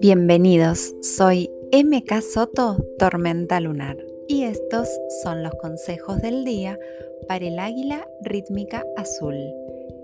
[0.00, 3.96] Bienvenidos, soy MK Soto, Tormenta Lunar,
[4.28, 4.88] y estos
[5.22, 6.78] son los consejos del día
[7.26, 9.34] para el águila rítmica azul,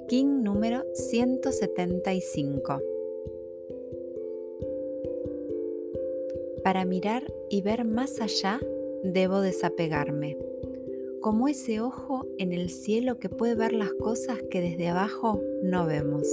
[0.09, 2.83] King número 175.
[6.65, 8.61] Para mirar y ver más allá,
[9.03, 10.37] debo desapegarme,
[11.21, 15.87] como ese ojo en el cielo que puede ver las cosas que desde abajo no
[15.87, 16.27] vemos.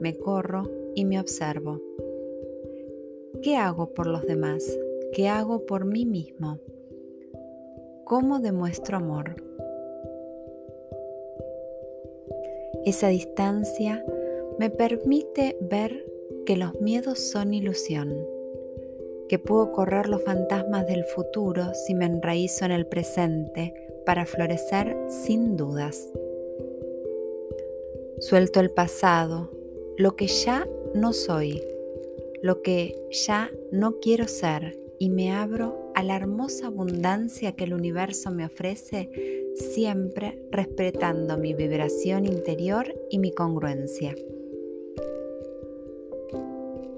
[0.00, 1.80] Me corro y me observo
[3.42, 4.78] ¿Qué hago por los demás?
[5.12, 6.60] ¿Qué hago por mí mismo?
[8.04, 9.34] ¿Cómo demuestro amor?
[12.84, 14.04] Esa distancia
[14.60, 16.06] me permite ver
[16.46, 18.16] que los miedos son ilusión,
[19.32, 23.72] que puedo correr los fantasmas del futuro si me enraízo en el presente
[24.04, 26.12] para florecer sin dudas.
[28.20, 29.50] Suelto el pasado,
[29.96, 31.62] lo que ya no soy
[32.42, 37.72] lo que ya no quiero ser y me abro a la hermosa abundancia que el
[37.72, 39.10] universo me ofrece,
[39.54, 44.14] siempre respetando mi vibración interior y mi congruencia.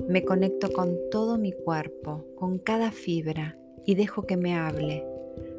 [0.07, 5.07] Me conecto con todo mi cuerpo, con cada fibra y dejo que me hable.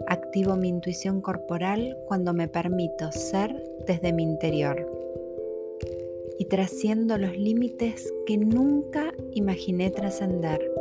[0.07, 3.55] Activo mi intuición corporal cuando me permito ser
[3.87, 4.87] desde mi interior
[6.37, 10.71] y trasciendo los límites que nunca imaginé trascender.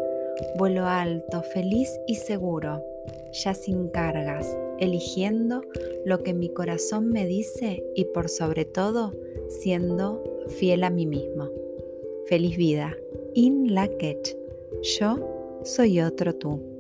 [0.59, 2.85] Vuelo alto, feliz y seguro,
[3.33, 4.47] ya sin cargas,
[4.79, 5.63] eligiendo
[6.05, 9.13] lo que mi corazón me dice y por sobre todo
[9.49, 11.51] siendo fiel a mí mismo.
[12.27, 12.97] Feliz vida.
[13.37, 13.89] In la
[14.83, 16.74] Yo soy otro tú.